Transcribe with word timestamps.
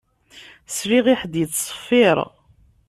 Sliɣ 0.75 1.05
i 1.13 1.15
ḥedd 1.21 1.33
yettṣeffiṛ 1.39 2.17